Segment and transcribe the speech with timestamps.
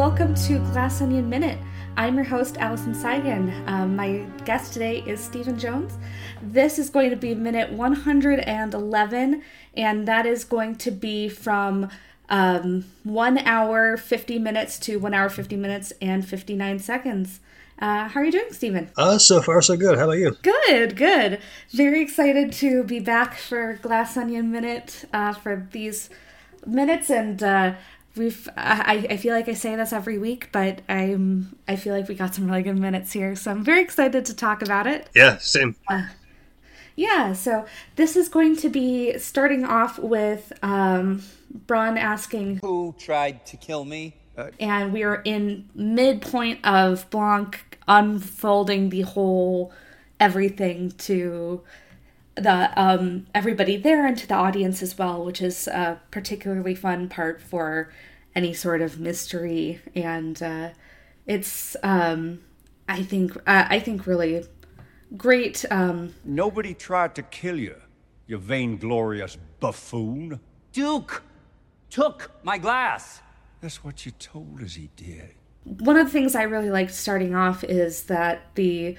[0.00, 1.58] welcome to Glass Onion Minute.
[1.96, 3.66] I'm your host, Allyson Seigan.
[3.68, 5.98] Um, my guest today is Stephen Jones.
[6.42, 9.42] This is going to be minute 111,
[9.74, 11.90] and that is going to be from
[12.28, 17.40] um, 1 hour 50 minutes to 1 hour 50 minutes and 59 seconds.
[17.78, 18.90] Uh, how are you doing, Stephen?
[18.96, 19.98] Uh, so far, so good.
[19.98, 20.36] How about you?
[20.42, 21.40] Good, good.
[21.70, 26.10] Very excited to be back for Glass Onion Minute uh, for these
[26.66, 27.74] minutes, and uh,
[28.20, 32.06] we've I, I feel like I say this every week, but I'm I feel like
[32.06, 35.08] we got some really good minutes here, so I'm very excited to talk about it.
[35.14, 35.74] Yeah, same.
[35.88, 36.08] Uh,
[36.94, 37.64] yeah, so
[37.96, 41.22] this is going to be starting off with um,
[41.66, 47.78] Bron asking who tried to kill me, uh, and we are in midpoint of Blanc
[47.88, 49.72] unfolding the whole
[50.20, 51.62] everything to
[52.34, 57.08] the um, everybody there and to the audience as well, which is a particularly fun
[57.08, 57.90] part for
[58.34, 59.80] any sort of mystery.
[59.94, 60.70] And uh,
[61.26, 62.40] it's, um,
[62.88, 64.44] I think, uh, I think really
[65.16, 65.64] great.
[65.70, 67.76] Um, Nobody tried to kill you,
[68.26, 70.40] you vainglorious buffoon.
[70.72, 71.22] Duke
[71.90, 73.20] took my glass.
[73.60, 75.34] That's what you told us he did.
[75.64, 78.96] One of the things I really liked starting off is that the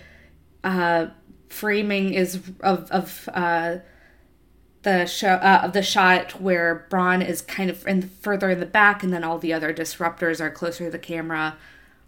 [0.64, 1.08] uh,
[1.50, 3.78] framing is of of uh,
[4.84, 8.66] the show uh, of the shot where Bron is kind of in further in the
[8.66, 11.56] back, and then all the other disruptors are closer to the camera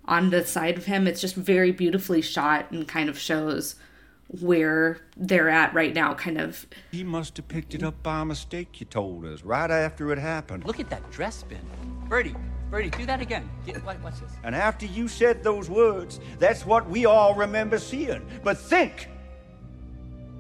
[0.06, 1.08] on the side of him.
[1.08, 3.76] It's just very beautifully shot and kind of shows
[4.28, 6.14] where they're at right now.
[6.14, 6.66] Kind of.
[6.92, 8.80] He must have picked it up by mistake.
[8.80, 10.66] You told us right after it happened.
[10.66, 11.62] Look at that dress spin,
[12.10, 12.36] Birdie.
[12.72, 13.48] Birdie, do that again.
[13.68, 14.32] Get, what, what's this?
[14.44, 18.26] And after you said those words, that's what we all remember seeing.
[18.44, 19.10] But think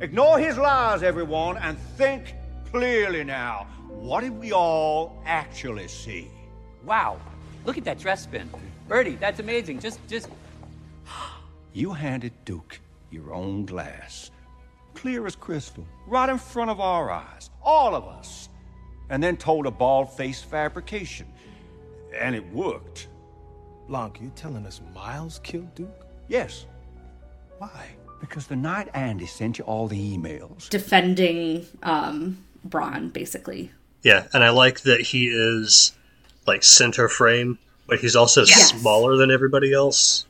[0.01, 2.35] Ignore his lies, everyone, and think
[2.71, 3.67] clearly now.
[3.87, 6.29] What did we all actually see?
[6.83, 7.19] Wow.
[7.65, 8.49] Look at that dress spin.
[8.87, 9.79] Birdie, that's amazing.
[9.79, 10.27] Just, just.
[11.73, 12.79] you handed Duke
[13.11, 14.31] your own glass.
[14.93, 15.87] Clear as crystal.
[16.07, 17.49] Right in front of our eyes.
[17.61, 18.49] All of us.
[19.09, 21.27] And then told a bald faced fabrication.
[22.17, 23.07] And it worked.
[23.87, 26.07] Blanc, you're telling us Miles killed Duke?
[26.27, 26.65] Yes.
[27.59, 27.87] Why?
[28.23, 30.69] Because the night Andy sent you all the emails.
[30.69, 33.69] Defending um, Bron, basically.
[34.01, 35.91] Yeah, and I like that he is
[36.47, 38.69] like center frame, but he's also yes.
[38.69, 40.25] smaller than everybody else.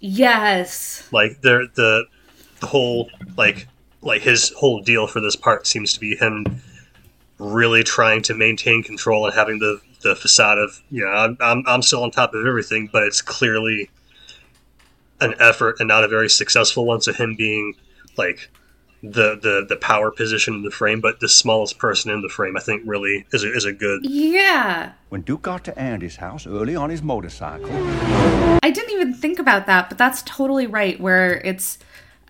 [0.00, 1.08] Yes.
[1.12, 2.04] Like the the
[2.60, 3.66] the whole like
[4.02, 6.44] like his whole deal for this part seems to be him
[7.38, 11.82] really trying to maintain control and having the the facade of yeah I'm, I'm, I'm
[11.82, 13.88] still on top of everything, but it's clearly
[15.20, 17.00] an effort and not a very successful one.
[17.00, 17.74] So him being
[18.16, 18.50] like
[19.02, 22.56] the the the power position in the frame, but the smallest person in the frame,
[22.56, 24.04] I think, really is a, is a good.
[24.04, 24.92] Yeah.
[25.08, 27.70] When Duke got to Andy's house early on his motorcycle,
[28.62, 31.00] I didn't even think about that, but that's totally right.
[31.00, 31.78] Where it's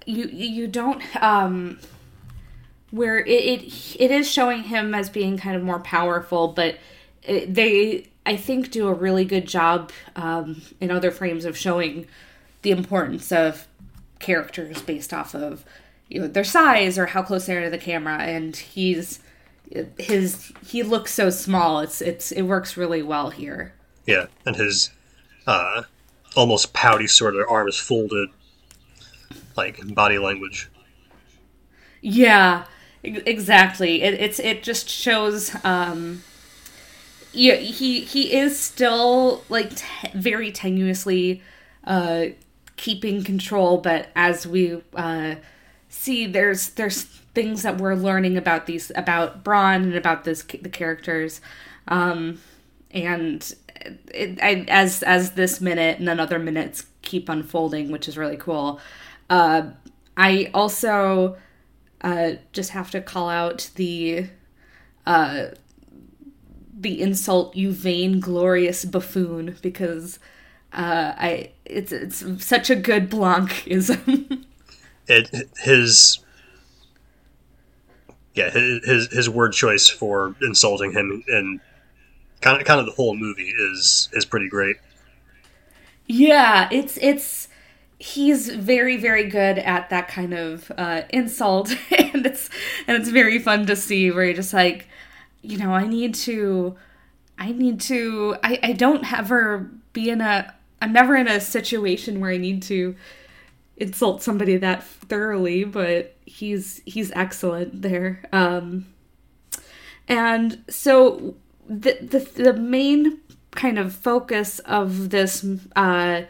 [0.06, 1.78] you you don't um
[2.90, 6.78] where it it, it is showing him as being kind of more powerful, but
[7.22, 12.06] it, they I think do a really good job um, in other frames of showing
[12.62, 13.66] the importance of
[14.18, 15.64] characters based off of
[16.08, 18.18] you know their size or how close they are to the camera.
[18.18, 19.20] And he's
[19.98, 21.80] his he looks so small.
[21.80, 23.72] It's it's it works really well here.
[24.06, 24.26] Yeah.
[24.44, 24.90] And his
[25.46, 25.82] uh
[26.36, 28.28] almost pouty sort of arms folded
[29.56, 30.68] like body language.
[32.00, 32.64] Yeah
[33.02, 34.02] exactly.
[34.02, 36.22] It, it's it just shows um
[37.32, 41.40] yeah he he is still like t- very tenuously
[41.84, 42.26] uh
[42.80, 45.34] keeping control, but as we uh,
[45.90, 47.02] see, there's there's
[47.34, 51.42] things that we're learning about these about Bron and about this the characters,
[51.88, 52.40] um,
[52.90, 53.54] and
[54.14, 58.38] it, I, as as this minute and then other minutes keep unfolding, which is really
[58.38, 58.80] cool.
[59.28, 59.72] Uh,
[60.16, 61.36] I also
[62.00, 64.28] uh, just have to call out the
[65.06, 65.48] uh,
[66.72, 70.18] the insult, you vain glorious buffoon, because
[70.72, 74.46] uh, I it's it's such a good Blanchism.
[75.08, 76.20] it his
[78.34, 81.60] yeah his his word choice for insulting him and
[82.40, 84.76] kind of kind of the whole movie is is pretty great.
[86.06, 87.48] Yeah, it's it's
[88.00, 92.48] he's very very good at that kind of uh, insult and it's
[92.86, 94.88] and it's very fun to see where you're just like
[95.42, 96.74] you know i need to
[97.38, 102.20] i need to i i don't ever be in a i'm never in a situation
[102.20, 102.94] where i need to
[103.76, 108.86] insult somebody that thoroughly but he's he's excellent there um
[110.08, 111.34] and so
[111.68, 113.20] the the, the main
[113.52, 115.44] kind of focus of this
[115.76, 116.22] uh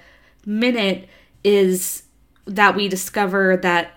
[0.47, 1.09] minute
[1.45, 2.05] is
[2.47, 3.93] that we discover that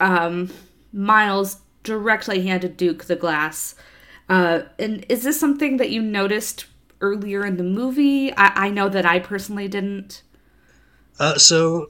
[0.00, 0.50] um,
[0.92, 3.74] Miles directly handed Duke the glass.
[4.28, 6.66] Uh, and is this something that you noticed
[7.00, 8.32] earlier in the movie?
[8.36, 10.22] I, I know that I personally didn't.
[11.18, 11.88] Uh, so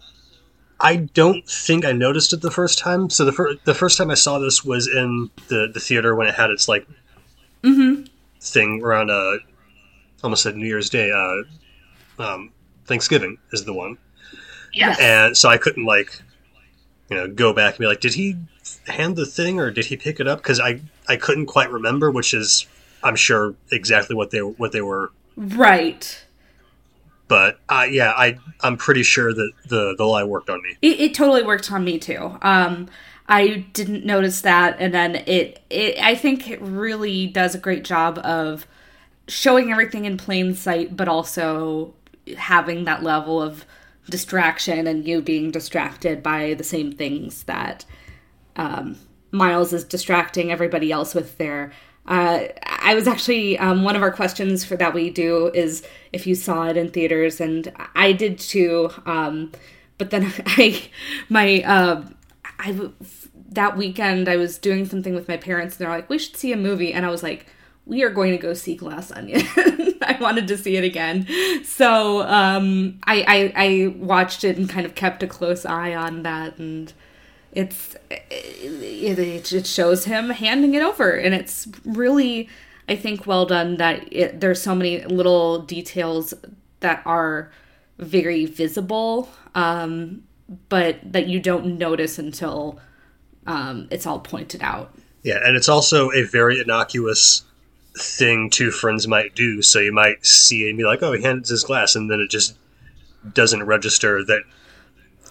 [0.81, 3.11] I don't think I noticed it the first time.
[3.11, 6.29] So the first the first time I saw this was in the the theater when
[6.29, 6.87] it had its like
[7.63, 8.05] Mm-hmm.
[8.41, 9.39] thing around uh
[10.23, 11.11] almost said New Year's Day.
[11.11, 12.53] Uh, um,
[12.87, 13.99] Thanksgiving is the one.
[14.73, 14.99] Yes.
[15.01, 16.21] and so I couldn't like,
[17.11, 18.37] you know, go back and be like, did he
[18.87, 20.39] hand the thing or did he pick it up?
[20.39, 22.67] Because I I couldn't quite remember, which is
[23.03, 25.13] I'm sure exactly what they what they were.
[25.37, 26.25] Right.
[27.29, 30.77] But uh, yeah, I I'm pretty sure that the the lie worked on me.
[30.83, 32.39] It, it totally worked on me too.
[32.43, 32.89] Um,
[33.29, 37.85] I didn't notice that, and then it, it I think it really does a great
[37.85, 38.67] job of
[39.29, 41.95] showing everything in plain sight, but also
[42.37, 43.67] having that level of
[44.09, 47.85] distraction and you being distracted by the same things that
[48.57, 48.97] um,
[49.31, 51.73] Miles is distracting everybody else with their.
[52.09, 56.27] Uh, I was actually um, one of our questions for that we do is if
[56.27, 58.91] you saw it in theaters, and I did too.
[59.05, 59.53] Um,
[59.99, 60.89] but then I,
[61.29, 62.03] my, uh,
[62.59, 62.91] I
[63.51, 66.51] that weekend I was doing something with my parents, and they're like, "We should see
[66.53, 67.47] a movie," and I was like,
[67.85, 69.43] "We are going to go see Glass Onion."
[70.03, 71.27] I wanted to see it again,
[71.63, 76.23] so um, I, I I watched it and kind of kept a close eye on
[76.23, 76.91] that and
[77.59, 79.19] it's it,
[79.53, 82.49] it, shows him handing it over and it's really
[82.89, 86.33] i think well done that it, there's so many little details
[86.81, 87.51] that are
[87.99, 90.23] very visible um,
[90.69, 92.79] but that you don't notice until
[93.49, 97.43] um, it's all pointed out Yeah, and it's also a very innocuous
[97.99, 99.63] thing two friends might do.
[99.63, 102.21] So you might see it and be like, "Oh, he hands his glass," and then
[102.21, 102.57] it just
[103.33, 104.43] doesn't register that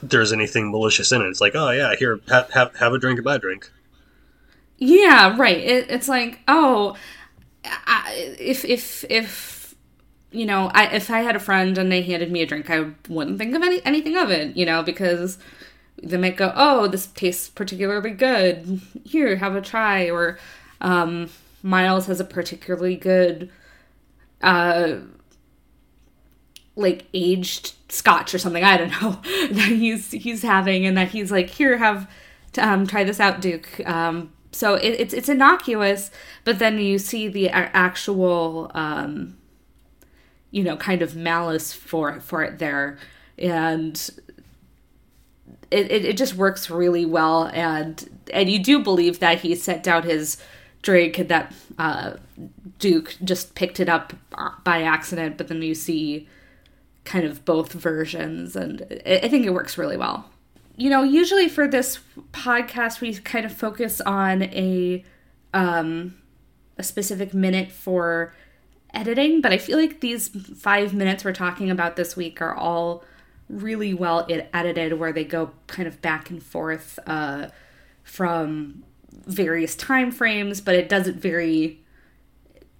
[0.01, 1.27] there's anything malicious in it.
[1.27, 3.71] It's like, "Oh yeah, here, have have, have a drink of my drink."
[4.77, 5.57] Yeah, right.
[5.57, 6.95] It, it's like, oh,
[7.65, 9.75] I, if if if
[10.31, 12.91] you know, I if I had a friend and they handed me a drink, I
[13.09, 15.37] wouldn't think of any anything of it, you know, because
[16.01, 18.81] they might go, oh, this tastes particularly good.
[19.03, 20.09] Here, have a try.
[20.09, 20.37] Or
[20.79, 21.29] um,
[21.63, 23.49] Miles has a particularly good,
[24.41, 24.97] uh,
[26.75, 28.63] like aged scotch or something.
[28.63, 29.11] I don't know
[29.51, 32.09] that he's he's having, and that he's like, here, have
[32.57, 33.81] um, try this out, Duke.
[33.87, 36.11] Um, so it, it's it's innocuous,
[36.43, 39.37] but then you see the actual, um,
[40.51, 42.97] you know, kind of malice for for it there,
[43.37, 44.09] and
[45.69, 49.83] it, it, it just works really well, and and you do believe that he set
[49.83, 50.37] down his
[50.81, 52.13] drink and that uh,
[52.79, 54.13] Duke just picked it up
[54.63, 56.27] by accident, but then you see
[57.07, 60.29] kind of both versions, and I think it works really well.
[60.75, 61.99] You know, usually for this
[62.33, 65.03] podcast, we kind of focus on a
[65.53, 66.17] um,
[66.77, 68.35] a specific minute for
[68.93, 73.03] editing, but I feel like these five minutes we're talking about this week are all
[73.49, 77.47] really well edited, where they go kind of back and forth uh,
[78.03, 78.83] from
[79.25, 81.81] various time frames, but it doesn't very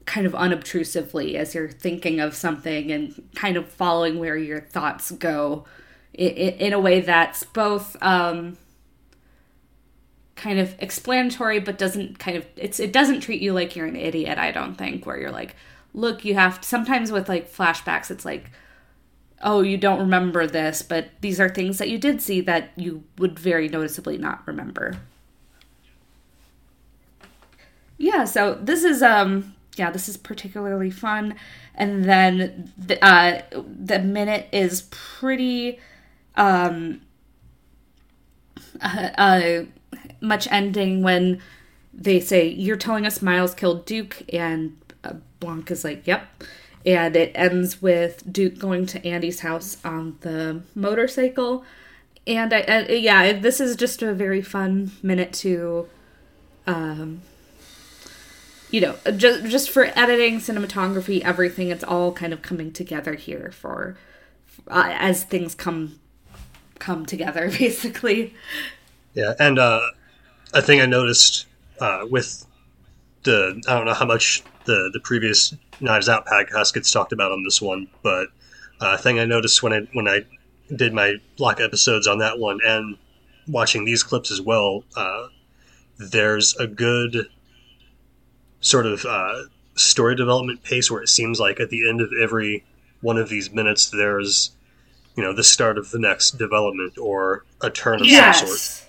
[0.08, 5.12] kind of unobtrusively as you're thinking of something and kind of following where your thoughts
[5.12, 5.66] go.
[6.14, 8.58] In, in a way that's both um,
[10.38, 13.96] kind of explanatory but doesn't kind of it's it doesn't treat you like you're an
[13.96, 15.56] idiot i don't think where you're like
[15.94, 18.52] look you have to, sometimes with like flashbacks it's like
[19.42, 23.04] oh you don't remember this but these are things that you did see that you
[23.18, 24.98] would very noticeably not remember.
[27.98, 31.36] Yeah so this is um yeah this is particularly fun.
[31.76, 35.80] And then the, uh the minute is pretty
[36.36, 37.02] um
[38.82, 39.64] uh, uh
[40.22, 41.42] much ending when
[41.94, 46.28] they say you're telling us miles killed duke and uh, blanc is like yep.
[46.86, 51.66] And it ends with duke going to andy's house on the motorcycle.
[52.26, 55.88] And I, I yeah this is just a very fun minute to
[56.66, 57.22] um
[58.70, 63.52] you know just just for editing cinematography everything it's all kind of coming together here
[63.52, 63.98] for
[64.70, 66.00] uh, as things come
[66.80, 68.34] come together basically.
[69.14, 69.82] Yeah, and uh,
[70.54, 71.48] a thing I noticed
[71.80, 72.46] uh, with
[73.24, 77.32] the I don't know how much the the previous Knives Out podcast gets talked about
[77.32, 78.28] on this one, but
[78.80, 80.26] uh, a thing I noticed when I when I
[80.76, 82.98] did my block episodes on that one and
[83.48, 85.28] watching these clips as well, uh,
[85.98, 87.30] there's a good
[88.62, 89.44] sort of uh,
[89.76, 92.64] story development pace where it seems like at the end of every
[93.02, 94.52] one of these minutes there's
[95.16, 98.84] you know the start of the next development or a turn of some sort.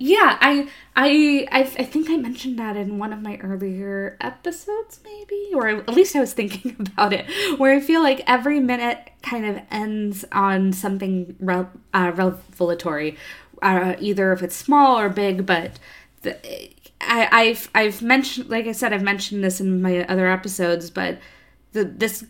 [0.00, 5.00] Yeah, I, I, I, I think I mentioned that in one of my earlier episodes,
[5.02, 7.26] maybe, or at least I was thinking about it,
[7.58, 11.34] where I feel like every minute kind of ends on something
[11.92, 13.16] uh, revelatory,
[13.60, 15.44] uh, either if it's small or big.
[15.44, 15.80] But
[16.22, 16.36] the,
[17.00, 21.18] I, I've, I've mentioned, like I said, I've mentioned this in my other episodes, but
[21.72, 22.24] the this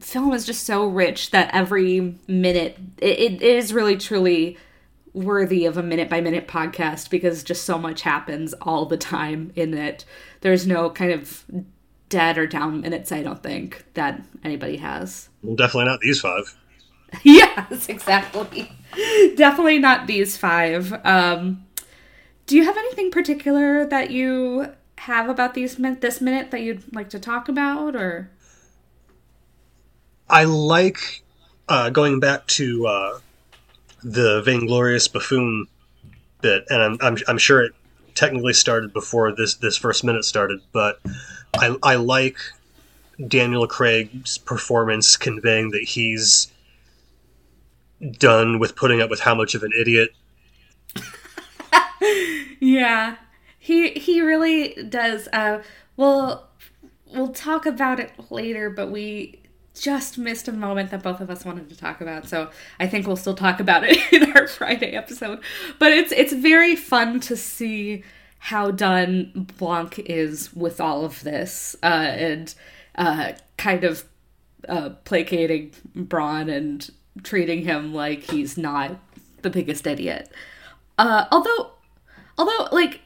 [0.00, 4.58] film is just so rich that every minute it, it is really truly
[5.14, 9.50] worthy of a minute by minute podcast because just so much happens all the time
[9.56, 10.04] in it.
[10.42, 11.44] There's no kind of
[12.08, 15.30] dead or down minutes, I don't think, that anybody has.
[15.42, 16.54] Well, definitely not these five.
[17.22, 18.70] yes, exactly.
[19.36, 20.92] definitely not these five.
[21.04, 21.65] Um,
[22.46, 27.10] do you have anything particular that you have about these this minute that you'd like
[27.10, 28.30] to talk about, or?
[30.28, 31.22] I like
[31.68, 33.18] uh, going back to uh,
[34.02, 35.66] the vainglorious buffoon
[36.40, 37.72] bit, and I'm, I'm, I'm sure it
[38.14, 41.00] technically started before this this first minute started, but
[41.54, 42.38] I I like
[43.28, 46.52] Daniel Craig's performance conveying that he's
[48.18, 50.10] done with putting up with how much of an idiot.
[52.60, 53.16] Yeah,
[53.58, 55.28] he he really does.
[55.32, 55.62] Uh,
[55.96, 56.48] well,
[57.12, 59.42] we'll talk about it later, but we
[59.74, 62.26] just missed a moment that both of us wanted to talk about.
[62.28, 65.40] So I think we'll still talk about it in our Friday episode.
[65.78, 68.02] But it's it's very fun to see
[68.38, 72.54] how done Blanc is with all of this uh, and
[72.96, 74.04] uh, kind of
[74.68, 76.88] uh, placating Bron and
[77.22, 78.98] treating him like he's not
[79.42, 80.30] the biggest idiot.
[80.98, 81.72] Uh, although,
[82.38, 83.00] although like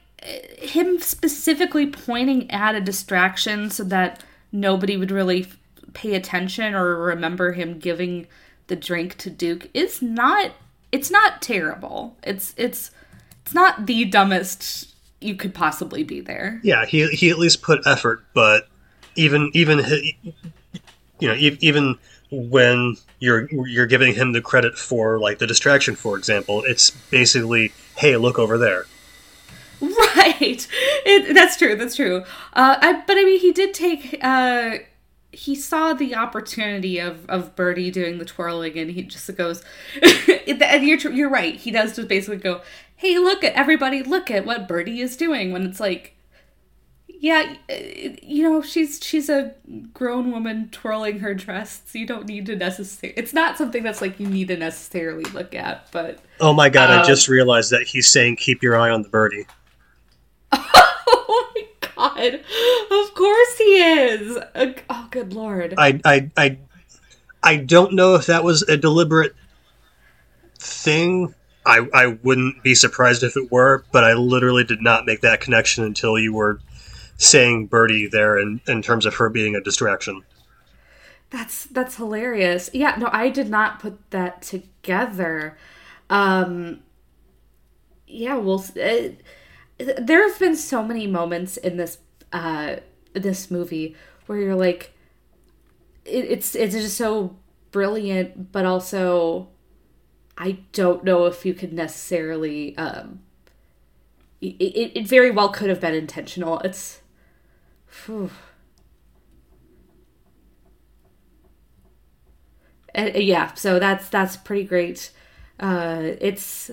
[0.57, 5.47] him specifically pointing at a distraction so that nobody would really
[5.93, 8.27] pay attention or remember him giving
[8.67, 10.51] the drink to Duke is not
[10.91, 12.17] it's not terrible.
[12.23, 12.91] It's it's
[13.43, 16.59] it's not the dumbest you could possibly be there.
[16.63, 18.67] Yeah, he he at least put effort, but
[19.15, 19.79] even even
[21.19, 21.97] you know even
[22.31, 27.71] when you're you're giving him the credit for like the distraction, for example, it's basically
[27.97, 28.85] hey, look over there.
[30.15, 30.67] Right.
[31.05, 31.75] It, that's true.
[31.75, 32.23] That's true.
[32.53, 34.77] Uh, I, but I mean, he did take uh,
[35.31, 39.63] he saw the opportunity of of Birdie doing the twirling, and he just goes.
[40.01, 41.55] and you're you're right.
[41.55, 42.61] He does just basically go,
[42.95, 44.03] "Hey, look at everybody!
[44.03, 46.15] Look at what Birdie is doing." When it's like,
[47.07, 47.55] yeah,
[48.21, 49.53] you know, she's she's a
[49.93, 51.81] grown woman twirling her dress.
[51.85, 53.17] So you don't need to necessarily.
[53.17, 55.89] It's not something that's like you need to necessarily look at.
[55.91, 59.03] But oh my god, um, I just realized that he's saying, "Keep your eye on
[59.03, 59.47] the birdie."
[61.13, 61.65] oh my
[61.95, 62.33] god!
[62.91, 64.37] Of course he is.
[64.55, 65.73] Uh, oh, good lord.
[65.77, 66.59] I, I, I,
[67.43, 69.35] I don't know if that was a deliberate
[70.59, 71.33] thing.
[71.65, 75.41] I, I wouldn't be surprised if it were, but I literally did not make that
[75.41, 76.59] connection until you were
[77.17, 80.23] saying Birdie there in, in terms of her being a distraction.
[81.29, 82.69] That's that's hilarious.
[82.73, 85.57] Yeah, no, I did not put that together.
[86.09, 86.81] Um,
[88.05, 89.21] yeah, well, it,
[89.81, 91.97] there have been so many moments in this
[92.33, 92.77] uh
[93.13, 93.95] this movie
[94.25, 94.93] where you're like
[96.05, 97.35] it, it's it's just so
[97.71, 99.47] brilliant but also
[100.37, 103.19] i don't know if you could necessarily um
[104.41, 107.01] it, it, very well could have been intentional it's
[108.05, 108.31] whew.
[112.93, 115.11] And, yeah so that's that's pretty great
[115.59, 116.71] uh it's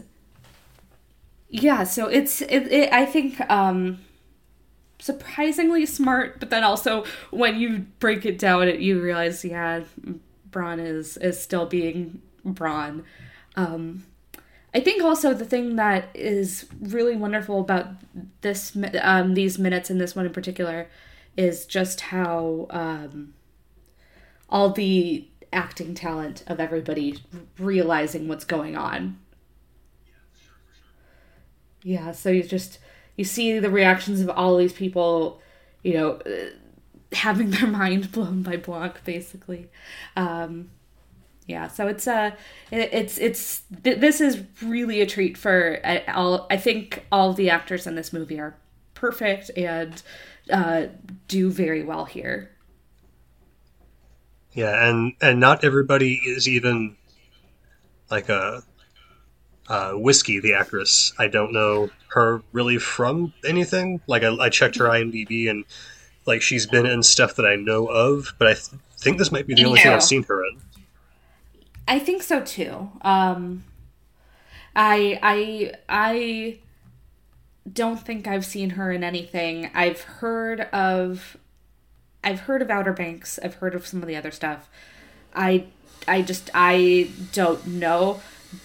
[1.48, 3.98] yeah so it's it, it, i think um
[4.98, 9.80] surprisingly smart but then also when you break it down it you realize yeah
[10.50, 13.04] bron is is still being bron.
[13.56, 14.04] Um
[14.74, 17.86] i think also the thing that is really wonderful about
[18.40, 20.88] this um these minutes and this one in particular
[21.36, 23.34] is just how um
[24.50, 27.18] all the acting talent of everybody
[27.58, 29.18] realizing what's going on
[31.82, 32.78] yeah, so you just
[33.16, 35.40] you see the reactions of all these people,
[35.82, 36.50] you know, uh,
[37.12, 39.68] having their mind blown by Blanc, basically.
[40.16, 40.70] Um,
[41.46, 41.68] yeah.
[41.68, 42.32] So it's uh,
[42.70, 46.46] it, it's it's th- this is really a treat for uh, all.
[46.50, 48.56] I think all the actors in this movie are
[48.94, 50.02] perfect and
[50.52, 50.86] uh,
[51.26, 52.50] do very well here.
[54.52, 56.96] Yeah, and and not everybody is even
[58.10, 58.62] like a
[59.68, 61.12] uh, whiskey, the actress.
[61.18, 64.00] I don't know her really from anything.
[64.06, 65.64] Like I, I checked her IMDb, and
[66.26, 69.46] like she's been in stuff that I know of, but I th- think this might
[69.46, 70.58] be the only thing I've seen her in.
[71.86, 72.90] I think so too.
[73.02, 73.64] Um,
[74.76, 76.58] I I I
[77.70, 79.70] don't think I've seen her in anything.
[79.74, 81.36] I've heard of
[82.22, 83.38] I've heard of Outer Banks.
[83.42, 84.68] I've heard of some of the other stuff.
[85.34, 85.64] I
[86.06, 88.20] I just I don't know,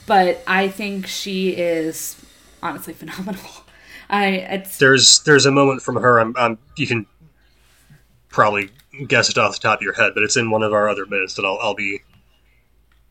[0.05, 2.23] but I think she is
[2.61, 3.41] honestly phenomenal.
[4.09, 6.19] I it's There's there's a moment from her.
[6.19, 7.05] I'm, I'm you can
[8.29, 8.69] probably
[9.07, 11.05] guess it off the top of your head, but it's in one of our other
[11.05, 12.01] minutes that I'll I'll be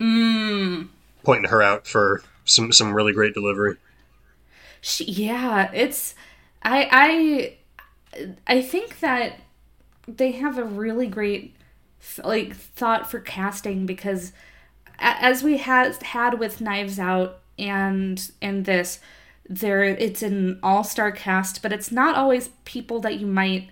[0.00, 0.88] mm.
[1.24, 3.76] pointing her out for some some really great delivery.
[4.80, 6.14] She, yeah, it's
[6.62, 7.56] I
[8.14, 9.40] I I think that
[10.06, 11.56] they have a really great
[12.24, 14.32] like thought for casting because
[15.02, 19.00] as we had had with Knives Out and and this
[19.48, 23.68] there it's an all-star cast but it's not always people that you might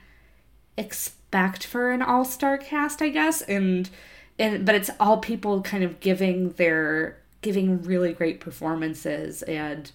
[0.77, 3.43] expect for an all-star cast I guess.
[3.43, 3.89] And
[4.39, 9.93] and but it's all people kind of giving their giving really great performances and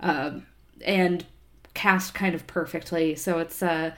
[0.00, 0.46] um
[0.84, 1.24] and
[1.72, 3.14] cast kind of perfectly.
[3.14, 3.92] So it's uh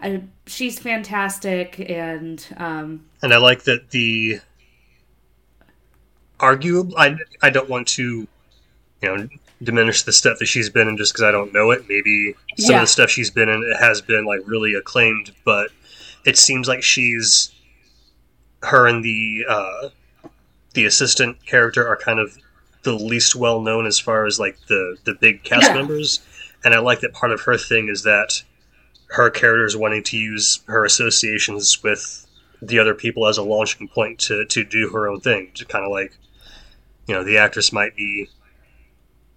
[0.00, 4.40] I, she's fantastic and um And I like that the
[6.40, 6.96] arguable.
[6.98, 8.26] I I don't want to,
[9.02, 9.28] you know,
[9.62, 11.84] diminish the stuff that she's been in just because I don't know it.
[11.88, 12.76] Maybe some Yeah.
[12.78, 15.70] of the stuff she's been in it has been like really acclaimed, but
[16.24, 17.50] it seems like she's
[18.62, 19.88] her and the uh,
[20.74, 22.36] the assistant character are kind of
[22.82, 25.74] the least well known as far as like the the big cast Yeah.
[25.74, 26.20] members.
[26.64, 28.42] And I like that part of her thing is that
[29.12, 32.26] her character is wanting to use her associations with
[32.62, 35.50] the other people as a launching point to, to do her own thing.
[35.54, 36.12] To kind of like,
[37.10, 38.28] you know, the actress might be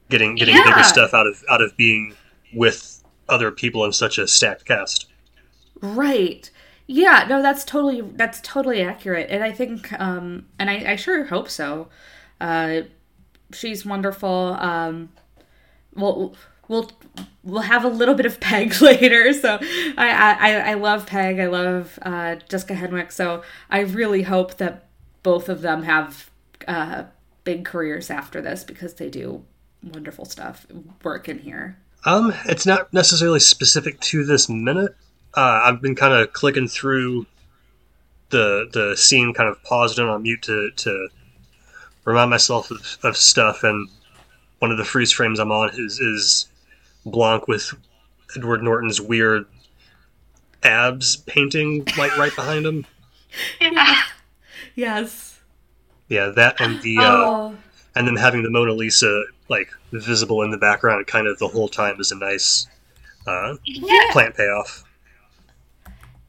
[0.09, 0.63] getting getting Yeah.
[0.63, 2.13] bigger stuff out of out of being
[2.53, 5.07] with other people in such a stacked cast.
[5.81, 6.51] Right.
[6.85, 9.31] Yeah, no, that's totally that's totally accurate.
[9.31, 11.87] And I think um and I, I sure hope so.
[12.39, 12.81] Uh
[13.51, 14.55] she's wonderful.
[14.59, 15.09] Um
[15.95, 16.35] we'll
[16.67, 16.91] we'll
[17.43, 19.33] we'll have a little bit of Peg later.
[19.33, 19.57] So
[19.97, 21.39] I I, I love Peg.
[21.39, 23.11] I love uh Jessica Henwick.
[23.11, 24.85] So I really hope that
[25.23, 26.29] both of them have
[26.67, 27.05] uh
[27.43, 29.43] big careers after this because they do
[29.83, 30.65] wonderful stuff
[31.03, 31.77] work in here.
[32.05, 34.95] Um, it's not necessarily specific to this minute.
[35.35, 37.25] Uh, I've been kind of clicking through
[38.29, 41.07] the the scene, kind of paused and on mute to to
[42.05, 43.63] remind myself of, of stuff.
[43.63, 43.89] And
[44.59, 46.47] one of the freeze frames I'm on is is
[47.05, 47.73] Blanc with
[48.35, 49.45] Edward Norton's weird
[50.63, 52.85] abs painting, like right behind him.
[53.59, 53.99] Yeah.
[54.75, 55.32] Yes.
[56.13, 57.55] Yeah, that and the uh, Oh.
[57.95, 61.67] and then having the Mona Lisa like visible in the background, kind of the whole
[61.67, 62.67] time, is a nice
[63.25, 63.55] uh,
[64.11, 64.83] plant payoff.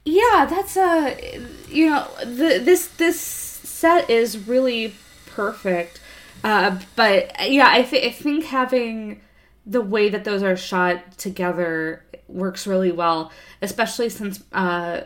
[0.07, 4.95] Yeah, that's a you know the this this set is really
[5.27, 6.01] perfect.
[6.43, 9.21] Uh, but yeah, I, th- I think having
[9.65, 15.03] the way that those are shot together works really well, especially since uh,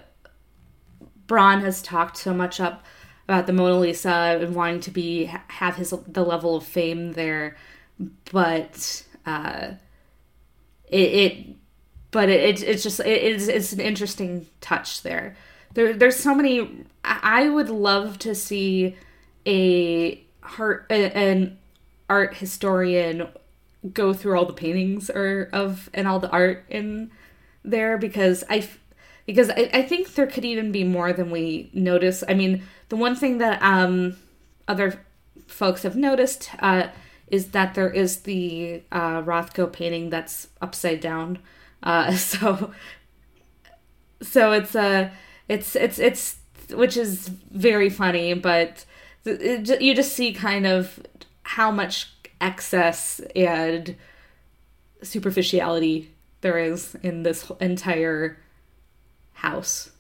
[1.29, 2.85] Bron has talked so much up
[3.29, 7.57] about the Mona Lisa and wanting to be have his the level of fame there,
[8.33, 9.73] but uh,
[10.89, 11.47] it, it
[12.11, 15.37] but it, it's just it, it's it's an interesting touch there.
[15.75, 16.87] There there's so many.
[17.05, 18.97] I would love to see
[19.47, 21.59] a heart an
[22.09, 23.29] art historian
[23.93, 27.11] go through all the paintings or of and all the art in
[27.63, 28.67] there because I
[29.29, 32.25] because I, I think there could even be more than we notice.
[32.27, 34.17] I mean, the one thing that um
[34.67, 35.05] other
[35.47, 36.89] folks have noticed uh,
[37.27, 41.41] is that there is the uh, Rothko painting that's upside down.
[41.83, 42.73] Uh, so
[44.23, 45.13] so it's a
[45.47, 46.37] it's it's it's
[46.71, 48.87] which is very funny, but
[49.25, 51.01] th- it, you just see kind of
[51.43, 53.95] how much excess and
[55.03, 58.39] superficiality there is in this entire
[59.39, 59.91] house.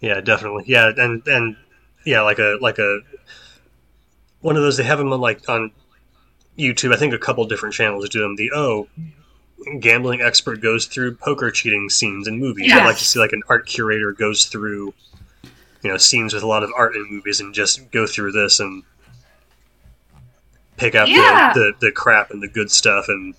[0.00, 0.64] Yeah, definitely.
[0.66, 1.56] Yeah, and and
[2.04, 3.00] yeah, like a like a
[4.40, 4.76] one of those.
[4.76, 5.70] They have them on like on
[6.58, 6.92] YouTube.
[6.92, 8.36] I think a couple different channels do them.
[8.36, 8.88] The oh,
[9.80, 12.72] gambling expert goes through poker cheating scenes in movies.
[12.72, 14.92] I'd like to see like an art curator goes through,
[15.82, 18.60] you know, scenes with a lot of art in movies and just go through this
[18.60, 18.82] and
[20.76, 21.52] pick out Yeah.
[21.54, 23.34] the, the the crap and the good stuff and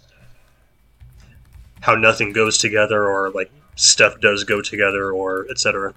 [1.82, 5.94] how nothing goes together or like stuff does go together or etc.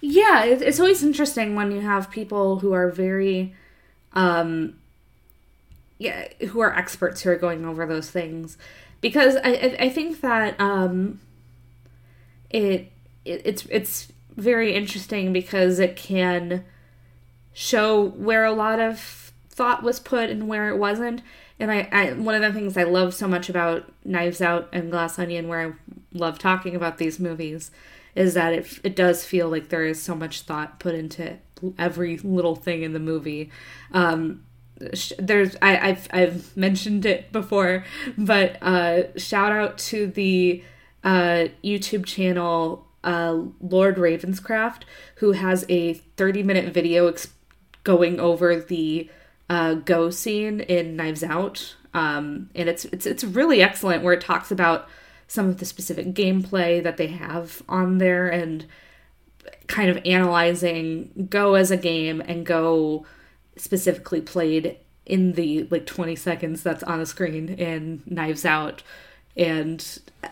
[0.00, 3.54] Yeah, it's always interesting when you have people who are very,
[4.12, 4.78] um,
[5.98, 8.56] yeah, who are experts who are going over those things,
[9.00, 11.18] because I I, think that um,
[12.48, 12.92] it,
[13.24, 16.64] it it's it's very interesting because it can
[17.52, 21.22] show where a lot of thought was put and where it wasn't.
[21.58, 24.92] And I, I one of the things I love so much about Knives Out and
[24.92, 25.72] Glass Onion, where I
[26.12, 27.70] love talking about these movies,
[28.14, 31.38] is that it it does feel like there is so much thought put into
[31.78, 33.50] every little thing in the movie.
[33.92, 34.44] Um,
[35.18, 37.84] there's I, I've I've mentioned it before,
[38.16, 40.62] but uh, shout out to the
[41.04, 44.82] uh, YouTube channel uh, Lord Ravenscraft,
[45.16, 47.12] who has a 30 minute video
[47.84, 49.10] going over the
[49.48, 54.02] uh, go scene in Knives Out, um, and it's it's it's really excellent.
[54.02, 54.88] Where it talks about
[55.28, 58.66] some of the specific gameplay that they have on there and
[59.68, 63.06] kind of analyzing Go as a game and Go
[63.56, 68.82] specifically played in the like 20 seconds that's on the screen in Knives Out,
[69.36, 70.28] and uh,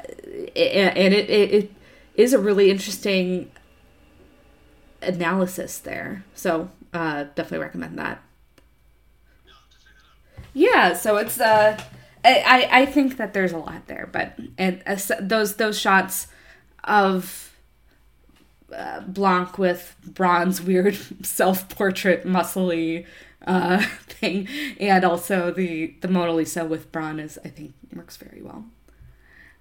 [0.56, 1.72] and it it, it
[2.14, 3.50] is a really interesting
[5.02, 6.24] analysis there.
[6.34, 8.22] So uh, definitely recommend that.
[10.52, 11.78] Yeah, so it's uh,
[12.26, 16.28] I I think that there's a lot there, but uh, those those shots
[16.84, 17.56] of
[18.74, 23.06] uh, Blanc with Bron's weird self portrait muscly
[23.46, 24.48] uh thing,
[24.80, 28.64] and also the the Mona Lisa with Bron is I think works very well.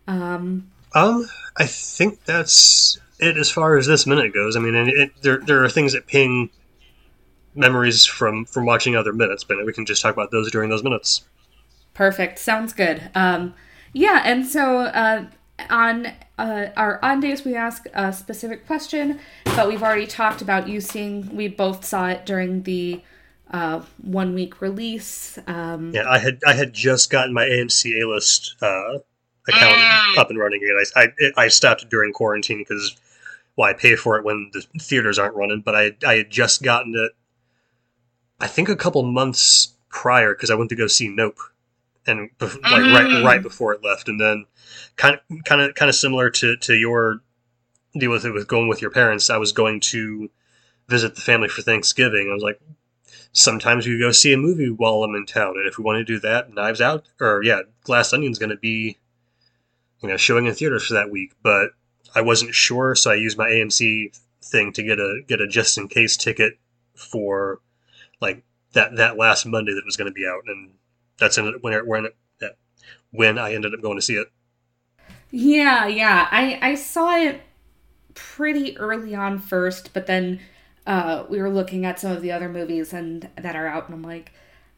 [0.07, 4.55] Um, Um, I think that's it as far as this minute goes.
[4.55, 6.49] I mean, it, there there are things that ping
[7.55, 10.83] memories from from watching other minutes, but we can just talk about those during those
[10.83, 11.23] minutes.
[11.95, 12.37] Perfect.
[12.37, 13.09] Sounds good.
[13.15, 13.55] Um,
[13.93, 15.25] yeah, and so uh,
[15.69, 20.67] on uh, our on days we ask a specific question, but we've already talked about
[20.67, 21.33] you seeing.
[21.35, 23.01] We both saw it during the
[23.51, 25.39] uh, one week release.
[25.47, 28.99] Um, Yeah, I had I had just gotten my AMC A list uh,
[29.47, 30.75] account up and running again.
[30.95, 32.97] I I, I stopped during quarantine because
[33.55, 35.61] well, pay for it when the theaters aren't running.
[35.61, 37.13] But I I had just gotten it.
[38.41, 41.37] I think a couple months prior because I went to go see Nope,
[42.07, 43.25] and like right mm-hmm.
[43.25, 44.45] right before it left, and then
[44.95, 47.21] kind of kind of kind of similar to to your
[47.97, 49.29] deal with it with going with your parents.
[49.29, 50.29] I was going to
[50.87, 52.27] visit the family for Thanksgiving.
[52.29, 52.61] I was like,
[53.31, 56.03] sometimes we go see a movie while I'm in town, and if we want to
[56.03, 58.97] do that, Knives Out or yeah, Glass Onion's going to be,
[60.01, 61.33] you know, showing in theaters for that week.
[61.41, 61.69] But
[62.13, 65.77] I wasn't sure, so I used my AMC thing to get a get a just
[65.77, 66.59] in case ticket
[66.95, 67.61] for
[68.21, 70.71] like that that last Monday that was going to be out, and
[71.17, 72.07] that's when it, when
[72.39, 72.57] that-
[73.11, 74.27] when I ended up going to see it.
[75.31, 76.27] Yeah, yeah.
[76.31, 77.41] I I saw it
[78.13, 80.39] pretty early on first, but then
[80.87, 83.95] uh, we were looking at some of the other movies and that are out, and
[83.95, 84.31] I'm like,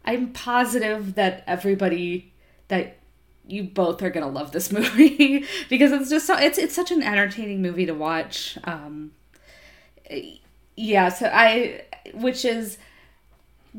[0.06, 2.34] I'm positive that everybody
[2.69, 2.97] that
[3.45, 7.04] you both are gonna love this movie because it's just so it's it's such an
[7.04, 8.58] entertaining movie to watch.
[8.63, 9.12] Um,
[10.76, 11.82] yeah, so I
[12.13, 12.78] which is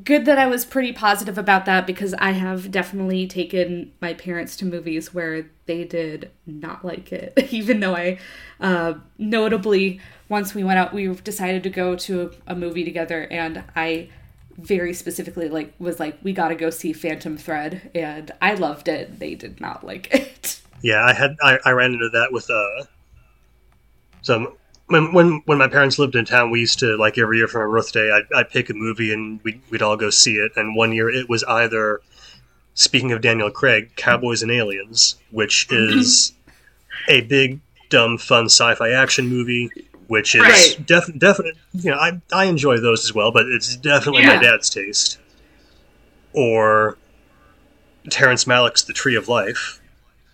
[0.05, 4.57] good that I was pretty positive about that because I have definitely taken my parents
[4.59, 7.49] to movies where they did not like it.
[7.51, 8.19] Even though I,
[8.61, 13.23] uh, notably, once we went out, we decided to go to a, a movie together,
[13.31, 14.11] and I
[14.57, 18.89] very specifically like was like, we got to go see Phantom Thread, and I loved
[18.89, 19.19] it.
[19.19, 20.61] They did not like it.
[20.83, 22.85] Yeah, I had I, I ran into that with uh
[24.23, 24.49] some
[24.89, 27.67] when when when my parents lived in town, we used to like every year for
[27.67, 30.53] my birthday, I'd, I'd pick a movie and we'd we'd all go see it.
[30.57, 32.01] And one year it was either
[32.75, 36.33] speaking of Daniel Craig, Cowboys and Aliens, which is
[37.09, 39.71] a big dumb fun sci-fi action movie.
[40.09, 40.87] Which is Right.
[40.87, 44.71] def- definite, you know, I, I enjoy those as well, but it's definitely my dad's
[44.71, 45.19] taste.
[46.33, 46.97] Or
[48.09, 49.83] Terrence Malick's The Tree of Life,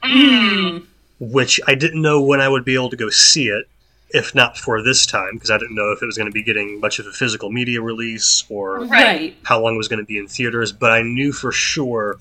[0.05, 0.87] mm.
[1.19, 3.67] which I didn't know when I would be able to go see it,
[4.15, 6.43] if not for this time, because I didn't know if it was going to be
[6.45, 9.37] getting much of a physical media release or Right.
[9.43, 10.71] how long it was going to be in theaters.
[10.71, 12.17] But I knew for sure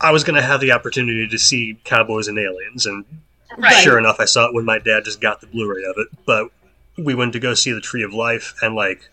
[0.00, 3.04] I was going to have the opportunity to see Cowboys and Aliens, and
[3.56, 3.74] Right.
[3.76, 6.08] sure enough, I saw it when my dad just got the Blu-ray of it.
[6.26, 6.48] But
[6.98, 9.08] we went to go see The Tree of Life, and like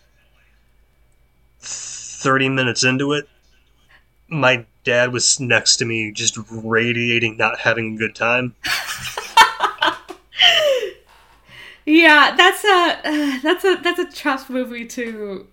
[1.60, 3.28] thirty minutes into it,
[4.28, 8.56] my dad was next to me, just radiating not having a good time.
[11.86, 15.46] Yeah, that's a uh, that's a that's a tough movie to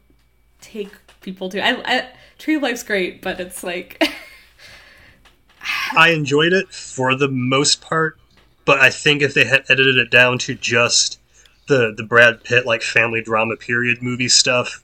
[0.61, 1.61] take people to.
[1.63, 4.01] I, I Tree of Life's great, but it's like
[5.95, 8.17] I enjoyed it for the most part,
[8.65, 11.19] but I think if they had edited it down to just
[11.67, 14.83] the the Brad Pitt like family drama period movie stuff,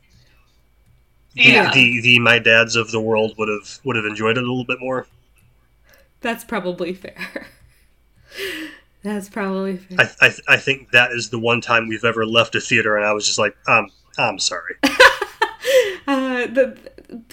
[1.36, 1.71] the, Yeah.
[1.73, 4.65] the the my dads of the world would have would have enjoyed it a little
[4.65, 5.08] bit more.
[6.21, 7.47] that's probably fair.
[9.04, 9.98] that's probably fair.
[10.00, 13.06] I, I I think that is the one time we've ever left a theater and
[13.06, 14.76] I was just like, um, I'm sorry.
[16.06, 16.78] Uh, the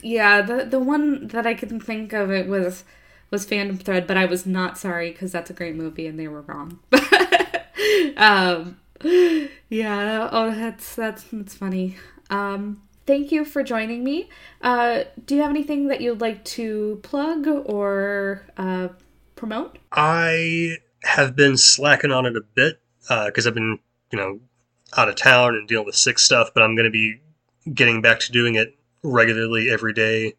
[0.03, 2.85] yeah, the the one that I can think of it was
[3.31, 6.29] was Phantom Thread, but I was not sorry because that's a great movie and they
[6.29, 6.79] were wrong.
[8.17, 8.79] um,
[9.69, 11.97] yeah, oh, that's that's that's funny.
[12.29, 14.29] Um, thank you for joining me.
[14.63, 18.89] Uh, do you have anything that you'd like to plug or uh,
[19.35, 19.79] promote?
[19.91, 23.79] I have been slacking on it a bit because I've been,
[24.11, 24.41] you know,
[24.97, 26.51] out of town and dealing with sick stuff.
[26.55, 27.21] But I'm going to be
[27.73, 30.35] getting back to doing it regularly every day,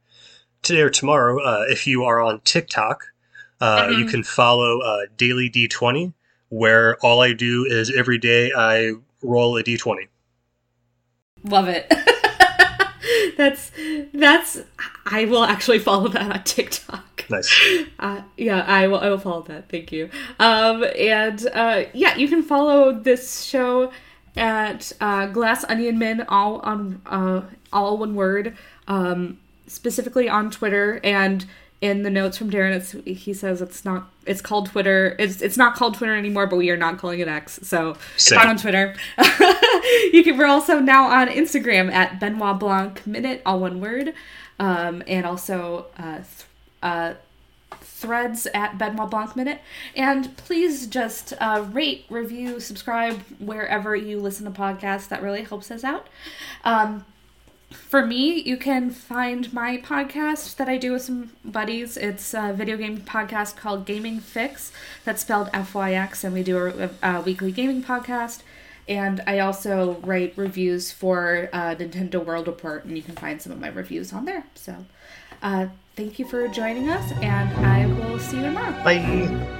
[0.61, 1.41] today or tomorrow.
[1.41, 3.05] Uh, if you are on TikTok,
[3.59, 6.13] uh, you can follow uh, Daily D20,
[6.49, 10.07] where all I do is every day I roll a D20.
[11.43, 11.91] Love it.
[13.37, 13.71] that's
[14.13, 14.61] that's.
[15.05, 17.05] I will actually follow that on TikTok.
[17.31, 17.59] Nice.
[17.99, 18.97] Uh, yeah, I will.
[18.97, 19.69] I will follow that.
[19.69, 20.09] Thank you.
[20.39, 23.91] Um, and uh, yeah, you can follow this show
[24.35, 27.41] at uh, Glass Onion Men, all on uh,
[27.71, 28.57] all one word.
[28.87, 31.45] Um, specifically on Twitter and
[31.79, 34.09] in the notes from Darren, it's, he says it's not.
[34.27, 35.15] It's called Twitter.
[35.17, 37.59] It's it's not called Twitter anymore, but we are not calling it X.
[37.63, 38.37] So Same.
[38.37, 38.95] find on Twitter.
[40.13, 40.37] you can.
[40.37, 44.13] We're also now on Instagram at Benoit Blanc Minute, all one word,
[44.59, 46.19] um, and also uh,
[46.81, 47.13] uh,
[47.79, 49.61] threads at Benoit Blanc Minute.
[49.95, 55.07] And please just uh, rate, review, subscribe wherever you listen to podcasts.
[55.07, 56.07] That really helps us out.
[56.63, 57.05] Um,
[57.69, 61.95] for me, you can find my podcast that I do with some buddies.
[61.95, 64.71] It's a video game podcast called Gaming Fyx.
[65.05, 68.41] That's spelled F Y X, and we do a, a weekly gaming podcast.
[68.89, 73.53] And I also write reviews for uh, Nintendo World Report, and you can find some
[73.53, 74.43] of my reviews on there.
[74.55, 74.85] So,
[75.41, 78.71] uh, thank you for joining us, and I will see you tomorrow.
[78.83, 79.59] Bye.